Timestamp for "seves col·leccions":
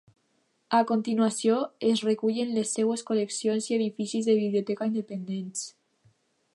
2.79-3.69